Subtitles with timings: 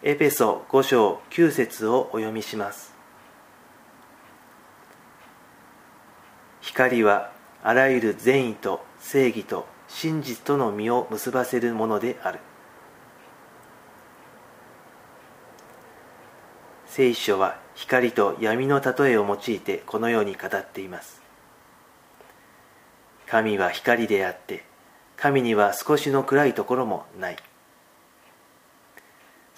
[0.00, 2.94] エペソ5章9節をお読みします。
[6.60, 7.32] 光は
[7.64, 12.38] あらゆる善意と正義と真実との実を結ばせるものである。
[16.86, 21.20] 聖書は光と闇の例えを用いてこのように語っています。
[23.26, 24.64] 神は光であって
[25.16, 27.36] 神には少しの暗いところもない。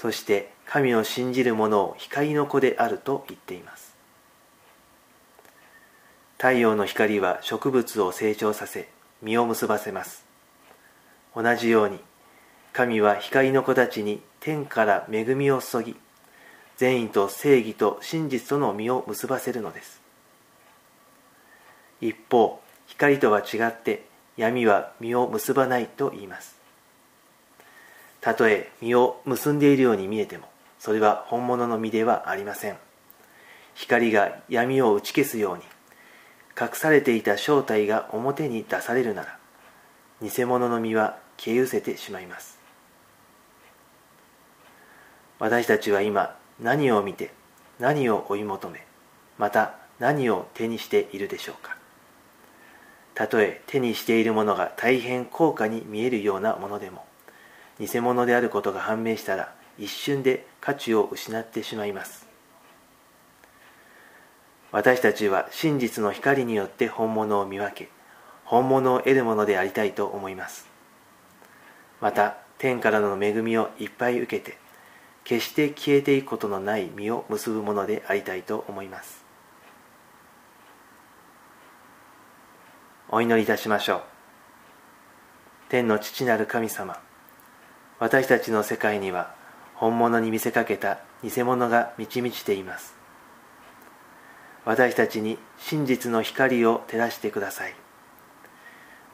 [0.00, 3.94] そして神を信じる者を光の子であると言っています。
[6.38, 8.88] 太陽の光は植物を成長させ
[9.20, 10.24] 実を結ばせます。
[11.36, 12.00] 同じように
[12.72, 15.96] 神は光の子たちに天から恵みを注ぎ
[16.78, 20.00] 善意と正義と真実との実を結ばせるのです。
[22.00, 24.06] 一方光とは違って
[24.38, 26.59] 闇は実を結ばないと言います。
[28.20, 32.76] たとえ実を結んでいるように見えてもそれは本物の実ではありません。
[33.74, 35.62] 光が闇を打ち消すように
[36.60, 39.38] 隠されていた正体が表に出されるなら
[40.20, 42.58] 偽物の実は消え失せてしまいます。
[45.38, 47.32] 私たちは今何を見て
[47.78, 48.84] 何を追い求め
[49.38, 51.76] また何を手にしているでしょうか。
[53.14, 57.04] たとえ手にしているものが大変高価に見えるようなものでも
[57.80, 62.28] 偽物であることが判明したら一瞬で価値を失ってしまいます。
[64.70, 67.90] 私たちは真実の光によって本物を見分け
[68.44, 70.68] 本物を得るものでありたいと思います。
[72.00, 74.58] また天からの恵みをいっぱい受けて
[75.24, 79.24] 決して消えていくことのない実を結ぶものでありたいと思います。
[83.08, 84.02] お祈りいたしましょう。
[85.68, 87.00] 天の父なる神様
[88.00, 89.34] 私たちの世界には
[89.74, 92.94] 本物に見せかけた偽物が満ち満ちています。
[94.64, 97.74] 私たちに真実の光を照らしてください。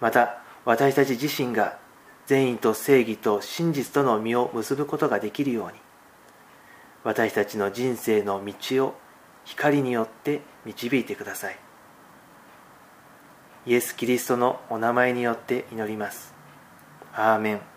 [0.00, 1.78] また私たち自身が
[2.27, 5.75] 善意と正義と真実との実を結ぶことができるように
[7.05, 8.94] 私たちの人生の道を
[9.44, 11.59] 光によって導いてください。
[13.66, 16.34] イエス・キリストのお名前によって祈ります。
[17.12, 17.75] アーメン。